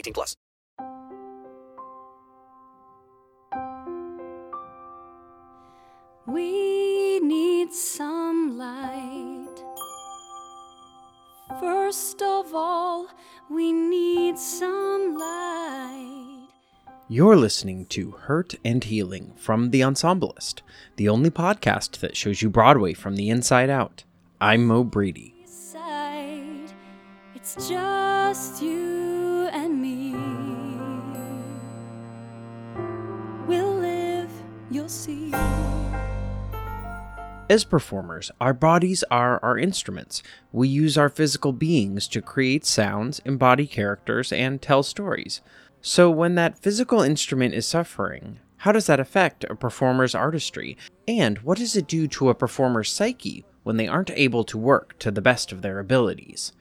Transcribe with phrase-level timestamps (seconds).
[0.00, 0.36] 18 plus.
[6.26, 9.46] We need some light.
[11.58, 13.08] First of all,
[13.50, 16.48] we need some light.
[17.08, 20.62] You're listening to Hurt and Healing from The Ensemblist,
[20.96, 24.04] the only podcast that shows you Broadway from the inside out.
[24.40, 25.34] I'm Mo Brady.
[27.52, 28.89] It's just you
[37.50, 40.22] As performers, our bodies are our instruments.
[40.52, 45.40] We use our physical beings to create sounds, embody characters, and tell stories.
[45.80, 50.76] So, when that physical instrument is suffering, how does that affect a performer's artistry?
[51.08, 54.96] And what does it do to a performer's psyche when they aren't able to work
[55.00, 56.52] to the best of their abilities?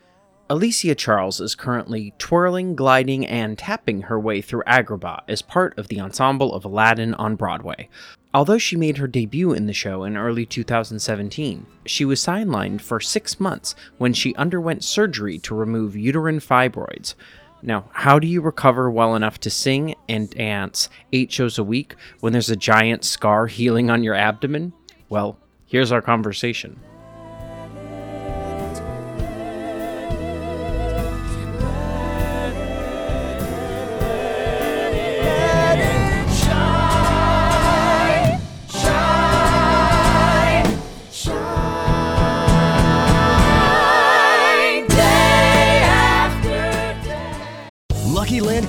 [0.52, 5.90] Alicia Charles is currently twirling, gliding, and tapping her way through Agrabah as part of
[5.90, 7.88] the ensemble of Aladdin on Broadway.
[8.34, 13.00] Although she made her debut in the show in early 2017, she was sidelined for
[13.00, 17.13] six months when she underwent surgery to remove uterine fibroids.
[17.62, 21.96] Now, how do you recover well enough to sing and dance eight shows a week
[22.22, 24.73] when there's a giant scar healing on your abdomen?
[25.09, 25.38] Well,
[25.68, 26.79] here's our conversation.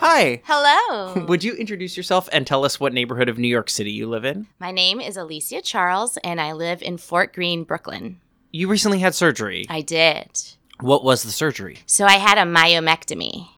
[0.00, 0.40] Hi.
[0.46, 1.24] Hello.
[1.28, 4.24] Would you introduce yourself and tell us what neighborhood of New York City you live
[4.24, 4.46] in?
[4.58, 8.18] My name is Alicia Charles, and I live in Fort Greene, Brooklyn.
[8.50, 9.66] You recently had surgery.
[9.68, 10.26] I did.
[10.80, 11.80] What was the surgery?
[11.84, 13.48] So I had a myomectomy.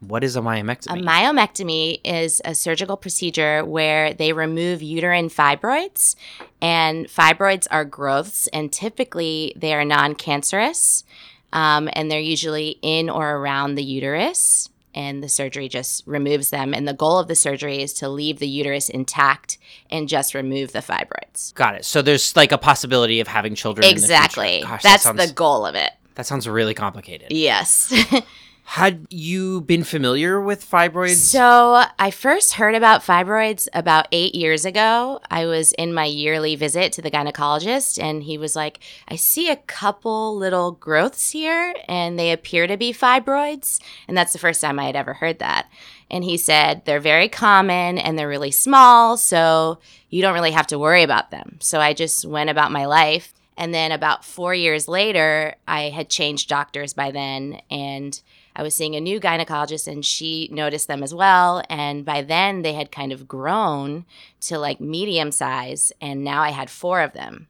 [0.00, 0.98] What is a myomectomy?
[0.98, 6.16] A myomectomy is a surgical procedure where they remove uterine fibroids,
[6.60, 11.04] and fibroids are growths, and typically they are non cancerous,
[11.52, 14.68] um, and they're usually in or around the uterus.
[14.96, 16.72] And the surgery just removes them.
[16.74, 19.58] And the goal of the surgery is to leave the uterus intact
[19.90, 21.54] and just remove the fibroids.
[21.54, 21.84] Got it.
[21.84, 23.86] So there's like a possibility of having children.
[23.86, 24.62] Exactly.
[24.62, 25.92] Gosh, That's that sounds, the goal of it.
[26.14, 27.30] That sounds really complicated.
[27.30, 27.92] Yes.
[28.68, 31.14] Had you been familiar with fibroids?
[31.14, 35.20] So, I first heard about fibroids about eight years ago.
[35.30, 39.48] I was in my yearly visit to the gynecologist, and he was like, I see
[39.48, 43.80] a couple little growths here, and they appear to be fibroids.
[44.08, 45.70] And that's the first time I had ever heard that.
[46.10, 49.78] And he said, they're very common and they're really small, so
[50.10, 51.56] you don't really have to worry about them.
[51.60, 53.32] So, I just went about my life.
[53.56, 58.20] And then, about four years later, I had changed doctors by then, and
[58.58, 61.62] I was seeing a new gynecologist and she noticed them as well.
[61.68, 64.06] And by then they had kind of grown
[64.40, 65.92] to like medium size.
[66.00, 67.48] And now I had four of them.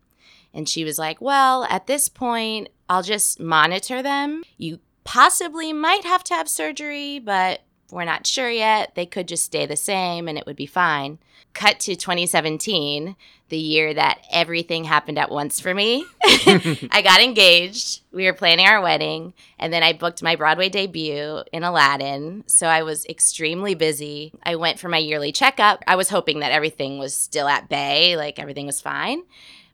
[0.52, 4.42] And she was like, Well, at this point, I'll just monitor them.
[4.58, 7.60] You possibly might have to have surgery, but
[7.92, 8.96] we're not sure yet.
[8.96, 11.18] They could just stay the same and it would be fine.
[11.56, 13.16] Cut to 2017,
[13.48, 16.04] the year that everything happened at once for me.
[16.24, 18.02] I got engaged.
[18.12, 19.32] We were planning our wedding.
[19.58, 22.44] And then I booked my Broadway debut in Aladdin.
[22.46, 24.32] So I was extremely busy.
[24.42, 25.82] I went for my yearly checkup.
[25.86, 29.22] I was hoping that everything was still at bay, like everything was fine.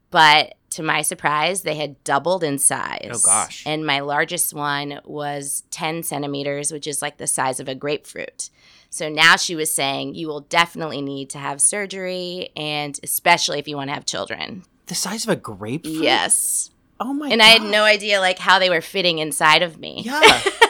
[0.09, 3.11] But to my surprise, they had doubled in size.
[3.11, 3.63] Oh, gosh.
[3.65, 8.49] And my largest one was 10 centimeters, which is like the size of a grapefruit.
[8.89, 13.67] So now she was saying you will definitely need to have surgery, and especially if
[13.67, 14.63] you want to have children.
[14.85, 16.03] The size of a grapefruit?
[16.03, 16.69] Yes.
[16.99, 20.03] Oh my And I had no idea like how they were fitting inside of me.
[20.05, 20.41] Yeah.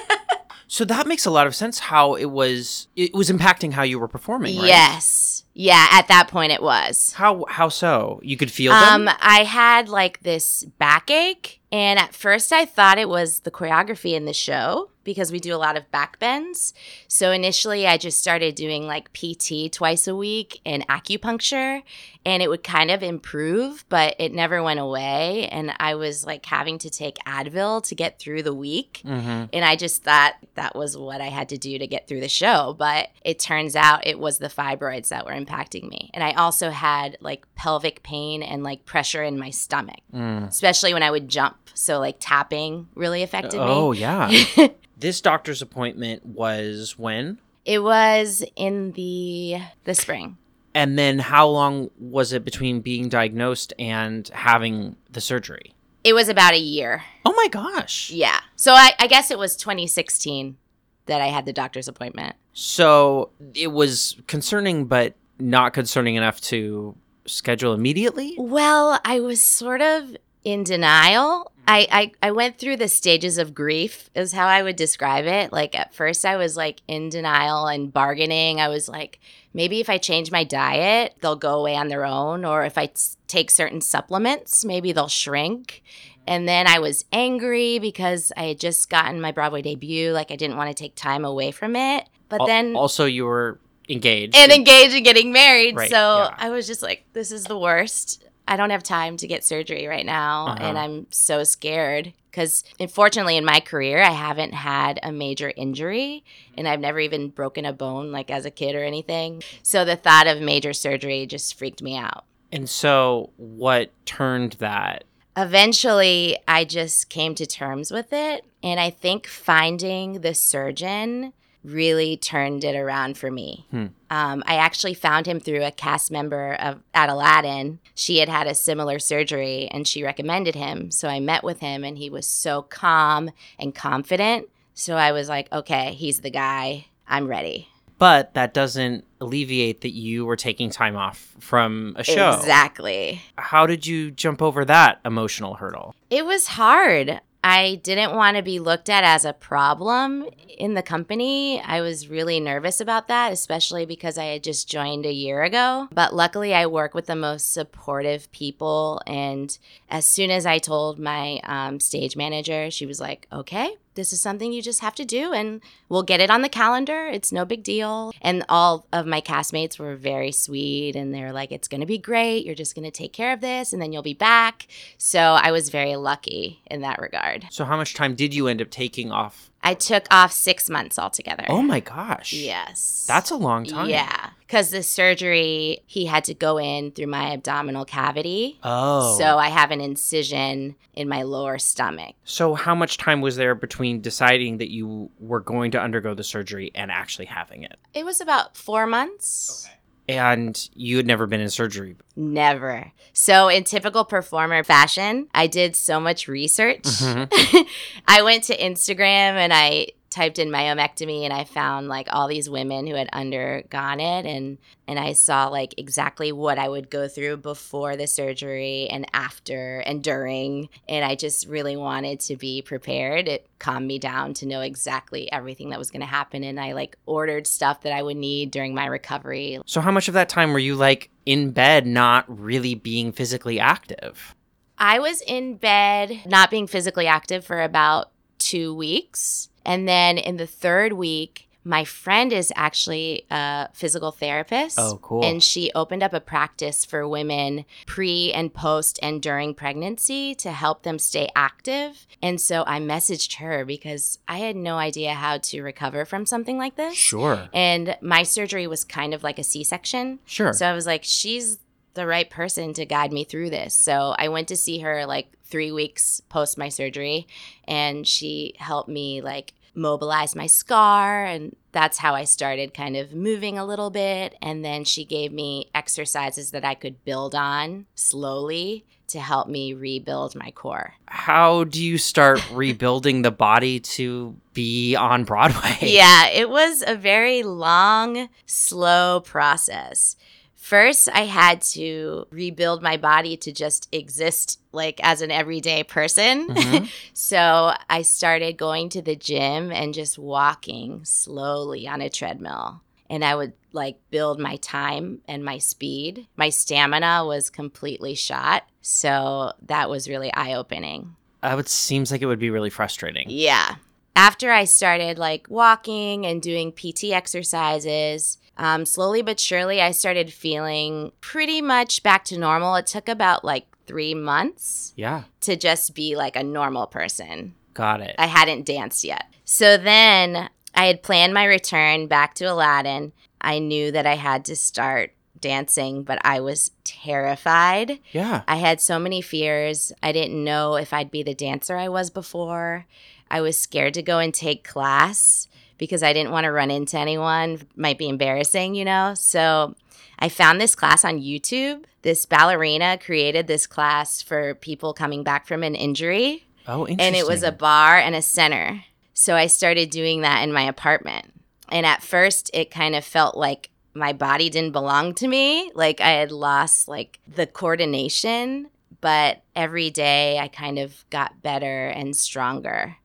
[0.73, 3.99] so that makes a lot of sense how it was it was impacting how you
[3.99, 4.65] were performing, right?
[4.65, 5.45] Yes.
[5.53, 7.13] Yeah, at that point it was.
[7.13, 8.19] How how so?
[8.23, 9.15] You could feel Um, them?
[9.21, 14.25] I had like this backache, and at first I thought it was the choreography in
[14.25, 16.73] the show because we do a lot of back bends.
[17.07, 21.83] So initially I just started doing like PT twice a week and acupuncture,
[22.25, 25.47] and it would kind of improve, but it never went away.
[25.49, 29.01] And I was like having to take Advil to get through the week.
[29.05, 29.49] Mhm.
[29.51, 32.29] And I just thought that was what I had to do to get through the
[32.29, 32.75] show.
[32.77, 36.11] But it turns out it was the fibroids that were impacting me.
[36.13, 40.47] And I also had like pelvic pain and like pressure in my stomach, Mm.
[40.47, 41.57] especially when I would jump.
[41.73, 43.65] So like tapping really affected me.
[43.67, 44.31] Oh yeah.
[44.97, 47.39] this doctor's appointment was when?
[47.65, 50.37] It was in the the spring.
[50.75, 55.73] And then how long was it between being diagnosed and having the surgery?
[56.03, 57.03] It was about a year.
[57.25, 58.09] Oh my gosh.
[58.09, 58.39] Yeah.
[58.55, 60.57] So I, I guess it was 2016
[61.05, 62.35] that I had the doctor's appointment.
[62.53, 66.95] So it was concerning but not concerning enough to
[67.25, 68.35] schedule immediately?
[68.37, 71.51] Well, I was sort of in denial.
[71.65, 71.95] I, mm-hmm.
[71.95, 75.53] I, I went through the stages of grief, is how I would describe it.
[75.53, 78.59] Like, at first, I was like in denial and bargaining.
[78.59, 79.19] I was like,
[79.53, 82.43] maybe if I change my diet, they'll go away on their own.
[82.43, 85.83] Or if I t- take certain supplements, maybe they'll shrink.
[86.27, 90.11] And then I was angry because I had just gotten my Broadway debut.
[90.11, 92.07] Like, I didn't want to take time away from it.
[92.29, 94.35] But Al- then also you were engaged.
[94.35, 95.75] and engaged and getting married.
[95.75, 96.35] Right, so yeah.
[96.37, 98.23] I was just like, this is the worst.
[98.47, 100.47] I don't have time to get surgery right now.
[100.47, 100.57] Uh-huh.
[100.61, 106.23] And I'm so scared because, unfortunately, in my career, I haven't had a major injury
[106.57, 109.43] and I've never even broken a bone like as a kid or anything.
[109.61, 112.25] So the thought of major surgery just freaked me out.
[112.51, 115.05] And so what turned that?
[115.35, 118.45] Eventually, I just came to terms with it.
[118.61, 123.65] And I think finding the surgeon really turned it around for me.
[123.71, 123.85] Hmm.
[124.09, 127.79] Um, I actually found him through a cast member of at Aladdin.
[127.95, 130.91] She had had a similar surgery and she recommended him.
[130.91, 134.49] So I met with him and he was so calm and confident.
[134.73, 136.87] So I was like, okay, he's the guy.
[137.07, 137.69] I'm ready.
[137.99, 142.33] But that doesn't alleviate that you were taking time off from a show.
[142.33, 143.21] Exactly.
[143.37, 145.95] How did you jump over that emotional hurdle?
[146.09, 147.21] It was hard.
[147.43, 150.25] I didn't want to be looked at as a problem
[150.57, 151.61] in the company.
[151.61, 155.89] I was really nervous about that, especially because I had just joined a year ago.
[155.91, 159.01] But luckily, I work with the most supportive people.
[159.05, 159.57] And
[159.89, 164.21] as soon as I told my um, stage manager, she was like, okay, this is
[164.21, 167.07] something you just have to do and we'll get it on the calendar.
[167.07, 168.11] It's no big deal.
[168.21, 171.97] And all of my castmates were very sweet and they're like, it's going to be
[171.97, 172.45] great.
[172.45, 174.67] You're just going to take care of this and then you'll be back.
[174.97, 177.47] So I was very lucky in that regard.
[177.51, 179.49] So how much time did you end up taking off?
[179.63, 181.45] I took off six months altogether.
[181.47, 182.33] Oh my gosh.
[182.33, 183.05] Yes.
[183.07, 183.89] That's a long time.
[183.89, 184.31] Yeah.
[184.41, 188.59] Because the surgery, he had to go in through my abdominal cavity.
[188.63, 189.17] Oh.
[189.17, 192.15] So I have an incision in my lower stomach.
[192.25, 196.23] So how much time was there between deciding that you were going to undergo the
[196.23, 197.77] surgery and actually having it?
[197.93, 199.67] It was about four months.
[200.09, 201.95] And you had never been in surgery.
[202.15, 202.91] Never.
[203.13, 206.83] So, in typical performer fashion, I did so much research.
[206.83, 207.65] Mhm.
[208.07, 212.47] I went to Instagram and I typed in myomectomy and I found like all these
[212.47, 217.07] women who had undergone it and and I saw like exactly what I would go
[217.07, 222.61] through before the surgery and after and during and I just really wanted to be
[222.61, 223.27] prepared.
[223.27, 226.73] It calmed me down to know exactly everything that was going to happen and I
[226.73, 229.57] like ordered stuff that I would need during my recovery.
[229.65, 233.59] So how much of that time were you like in bed not really being physically
[233.59, 234.35] active?
[234.77, 239.49] I was in bed, not being physically active for about two weeks.
[239.65, 244.77] And then in the third week, My friend is actually a physical therapist.
[244.79, 245.23] Oh, cool.
[245.23, 250.51] And she opened up a practice for women pre and post and during pregnancy to
[250.51, 252.05] help them stay active.
[252.21, 256.57] And so I messaged her because I had no idea how to recover from something
[256.57, 256.95] like this.
[256.95, 257.47] Sure.
[257.53, 260.19] And my surgery was kind of like a C section.
[260.25, 260.53] Sure.
[260.53, 261.59] So I was like, she's
[261.93, 263.73] the right person to guide me through this.
[263.73, 267.27] So I went to see her like three weeks post my surgery,
[267.67, 271.25] and she helped me like mobilize my scar.
[271.25, 274.35] And that's how I started kind of moving a little bit.
[274.41, 279.73] And then she gave me exercises that I could build on slowly to help me
[279.73, 280.95] rebuild my core.
[281.07, 285.77] How do you start rebuilding the body to be on Broadway?
[285.81, 290.15] Yeah, it was a very long, slow process.
[290.63, 296.47] First, I had to rebuild my body to just exist like as an everyday person.
[296.47, 296.89] Mhm.
[297.13, 302.81] so I started going to the gym and just walking slowly on a treadmill.
[303.09, 306.27] And I would like build my time and my speed.
[306.37, 308.63] My stamina was completely shot.
[308.81, 311.17] So that was really eye opening.
[311.41, 313.25] That would seems like it would be really frustrating.
[313.27, 313.75] Yeah.
[314.15, 320.31] After I started like walking and doing PT exercises, um, slowly but surely, I started
[320.33, 322.75] feeling pretty much back to normal.
[322.75, 325.23] It took about like three months Yeah.
[325.41, 327.55] to just be like a normal person.
[327.73, 328.15] Got it.
[328.17, 329.25] I hadn't danced yet.
[329.45, 333.11] So then I had planned my return back to Aladdin.
[333.41, 336.71] I knew that I had to start dancing, but I was
[337.17, 337.99] terrified.
[338.11, 338.43] Yeah.
[338.47, 339.91] I had so many fears.
[340.01, 342.85] I didn't know if I'd be the dancer I was before.
[343.29, 346.97] I was scared to go and take class because I didn't want to run into
[346.97, 347.61] anyone.
[347.75, 349.13] Might be embarrassing, you know?
[349.15, 349.75] So
[350.19, 351.83] I found this class on YouTube.
[352.01, 356.45] This ballerina created this class for people coming back from an injury.
[356.67, 356.99] Oh, interesting.
[357.01, 358.83] And it was a barre and a center.
[359.13, 361.33] So I started doing that in my apartment.
[361.69, 365.71] And at first, it kind of felt like my body didn't belong to me.
[365.75, 368.69] Like I had lost like the coordination.
[369.01, 372.95] But every day, I kind of got better and stronger.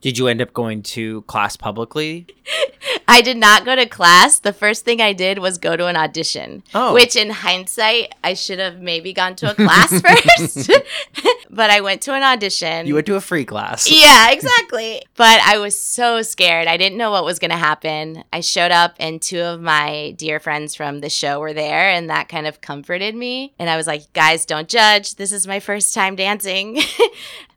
[0.00, 2.26] Did you end up going to class publicly?
[3.08, 4.38] I did not go to class.
[4.38, 6.62] The first thing I did was go to an audition.
[6.74, 6.94] Oh.
[6.94, 10.00] Which, in hindsight, I should have maybe gone to a class
[10.36, 10.70] first.
[11.50, 12.86] but I went to an audition.
[12.86, 13.90] You went to a free class.
[13.90, 15.02] Yeah, exactly.
[15.16, 16.68] but I was so scared.
[16.68, 18.22] I didn't know what was going to happen.
[18.32, 22.10] I showed up, and two of my dear friends from the show were there, and
[22.10, 23.54] that kind of comforted me.
[23.58, 25.16] And I was like, guys, don't judge.
[25.16, 26.80] This is my first time dancing.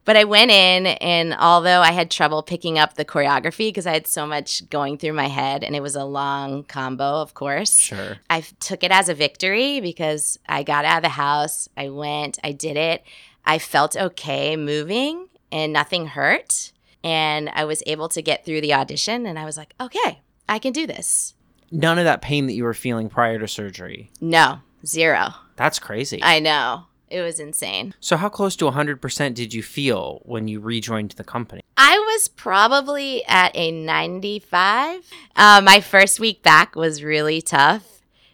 [0.04, 3.94] But I went in, and although I had trouble picking up the choreography because I
[3.94, 7.78] had so much going through my head, and it was a long combo, of course.
[7.78, 8.18] Sure.
[8.30, 12.40] I took it as a victory because I got out of the house, I went,
[12.44, 13.04] I did it.
[13.46, 16.72] I felt okay moving, and nothing hurt.
[17.04, 20.58] And I was able to get through the audition, and I was like, okay, I
[20.58, 21.36] can do this.
[21.72, 24.12] None of that pain that you were feeling prior to surgery.
[24.20, 25.30] No, zero.
[25.56, 26.22] That's crazy.
[26.24, 26.86] I know.
[27.12, 27.94] It was insane.
[28.00, 31.62] so how close to 100% did you feel when you rejoined the company?
[31.76, 35.02] I was probably at a 95.
[35.36, 37.84] Uh, my first week back was really tough.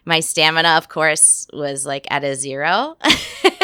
[0.04, 2.96] My stamina, of course, was like at a zero.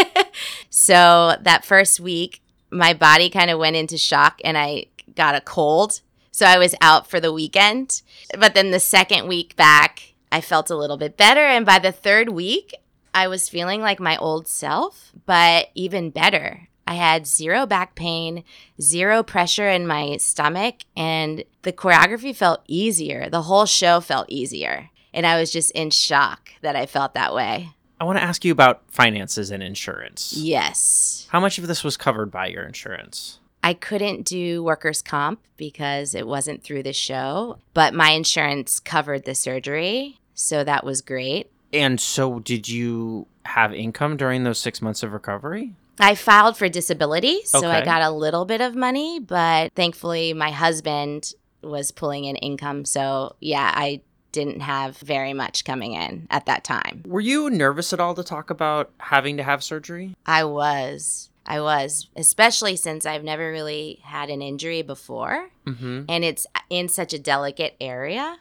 [0.69, 5.41] so that first week, my body kind of went into shock and I got a
[5.41, 6.01] cold.
[6.33, 8.03] So I was out for the weekend.
[8.37, 11.41] But then the second week back, I felt a little bit better.
[11.41, 12.75] And by the third week,
[13.15, 16.69] I was feeling like my old self, but even better.
[16.87, 18.45] I had zero back pain,
[18.81, 23.31] zero pressure in my stomach, and the choreography felt easier.
[23.31, 24.91] The whole show felt easier.
[25.15, 27.71] And I was just in shock that I felt that way.
[28.01, 30.35] I want to ask you about finances and insurance.
[30.37, 31.29] Yes.
[31.31, 33.39] How much of this was covered by your insurance?
[33.63, 39.25] I couldn't do workers' comp because it wasn't through the show, but my insurance covered
[39.25, 40.21] the surgery.
[40.35, 41.51] So that was great.
[41.75, 45.75] And so, did you have income during those six months of recovery?
[45.99, 50.51] I filed for disability, so I got a little bit of money, but thankfully my
[50.51, 52.85] husband was pulling in income.
[52.85, 54.01] So, yeah, I
[54.33, 57.03] didn't have very much coming in at that time.
[57.07, 60.17] Were you nervous at all to talk about having to have surgery?
[60.27, 61.31] I was.
[61.47, 66.05] I was, especially since I've never really had an injury before Mm-hmm.
[66.11, 68.37] and it's in such a delicate area.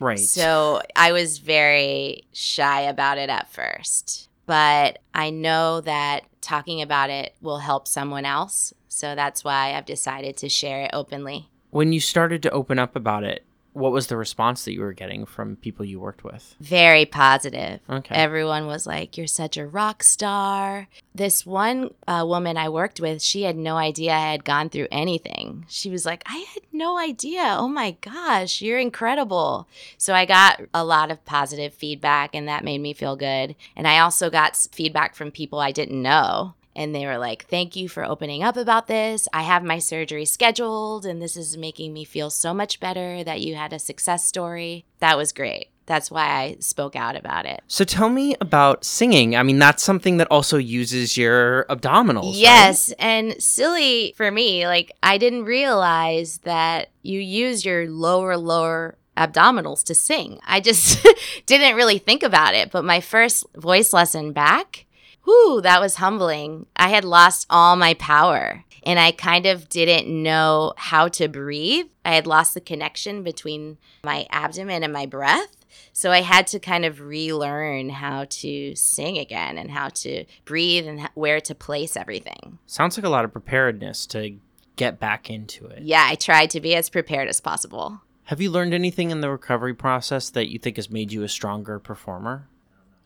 [0.00, 0.18] Right.
[0.18, 4.28] So I was very shy about it at first.
[4.46, 8.72] But I know that talking about it will help someone else.
[8.88, 11.48] So that's why I've decided to share it openly.
[11.70, 13.44] when you started to open up about it,
[13.76, 16.56] What was the response that you were getting from people you worked with?
[16.60, 17.80] Very positive.
[17.90, 18.14] Okay.
[18.14, 20.88] Everyone was like, You're such a rock star.
[21.14, 24.88] This one uh, woman I worked with, she had no idea I had gone through
[24.90, 25.66] anything.
[25.68, 27.54] She was like, I had no idea.
[27.58, 29.68] Oh my gosh, you're incredible.
[29.98, 33.56] So I got a lot of positive feedback, and that made me feel good.
[33.76, 36.54] And I also got feedback from people I didn't know.
[36.76, 39.26] And they were like, Thank you for opening up about this.
[39.32, 43.40] I have my surgery scheduled, and this is making me feel so much better that
[43.40, 44.84] you had a success story.
[45.00, 45.70] That was great.
[45.86, 47.62] That's why I spoke out about it.
[47.68, 49.36] So tell me about singing.
[49.36, 52.32] I mean, that's something that also uses your abdominals.
[52.32, 52.34] right?
[52.34, 58.98] Yes, and silly for me, like I didn't realize that you use your lower lower
[59.16, 60.40] abdominals to sing.
[60.46, 61.06] I just
[61.46, 64.85] didn't really think about it, but my first voice lesson back,
[65.26, 66.66] whoo, that was humbling.
[66.76, 71.86] I had lost all my power and I kind of didn't know how to breathe.
[72.04, 75.56] I had lost the connection between my abdomen and my breath.
[75.92, 80.86] So I had to kind of relearn how to sing again and how to breathe
[80.86, 82.58] and where to place everything.
[82.66, 84.38] Sounds like a lot of preparedness to
[84.76, 85.82] get back into it.
[85.82, 88.02] Yeah, I tried to be as prepared as possible.
[88.24, 91.28] Have you learned anything in the recovery process that you think has made you a
[91.28, 92.48] stronger performer?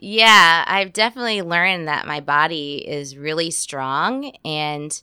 [0.02, 4.98] Yeah, I've definitely learned that my body is really strong and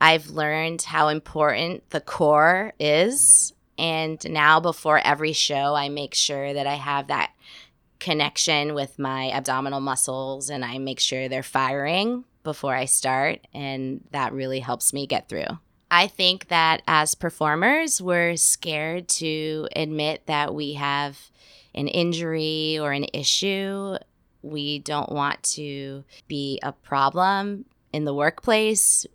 [0.00, 3.52] I've learned how important the core is.
[3.78, 7.30] And now, before every show, I make sure that I have that
[8.00, 13.46] connection with my abdominal muscles and I make sure they're firing before I start.
[13.54, 15.46] And that really helps me get through.
[15.88, 21.30] I think that as performers, we're scared to admit that we have
[21.76, 23.98] an injury or an issue.
[24.42, 29.06] We don't want to be a problem in the workplace.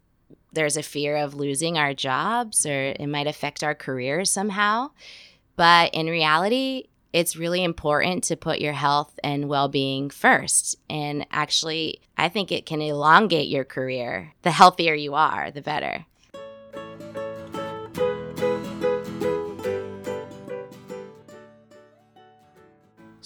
[0.53, 4.91] There's a fear of losing our jobs or it might affect our careers somehow.
[5.55, 10.75] But in reality, it's really important to put your health and well being first.
[10.89, 14.33] And actually, I think it can elongate your career.
[14.43, 16.05] The healthier you are, the better.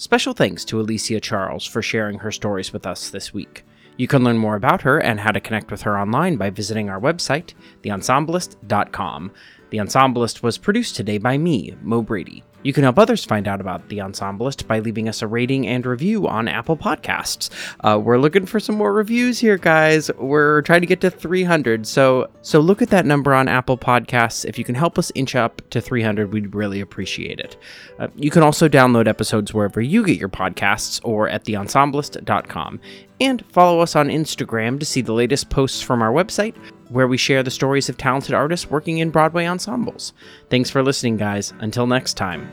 [0.02, 3.64] Special thanks to Alicia Charles for sharing her stories with us this week.
[3.96, 6.90] You can learn more about her and how to connect with her online by visiting
[6.90, 7.54] our website,
[7.84, 9.30] theensemblist.com.
[9.70, 12.42] The Ensemblist was produced today by me, Mo Brady.
[12.62, 15.84] You can help others find out about The Ensemblist by leaving us a rating and
[15.84, 17.50] review on Apple Podcasts.
[17.80, 20.10] Uh, we're looking for some more reviews here, guys.
[20.18, 24.44] We're trying to get to 300, so so look at that number on Apple Podcasts.
[24.44, 27.56] If you can help us inch up to 300, we'd really appreciate it.
[27.98, 32.80] Uh, you can also download episodes wherever you get your podcasts or at theensemblist.com.
[33.20, 36.54] And follow us on Instagram to see the latest posts from our website,
[36.92, 40.12] where we share the stories of talented artists working in Broadway ensembles.
[40.50, 41.52] Thanks for listening, guys.
[41.60, 42.52] Until next time.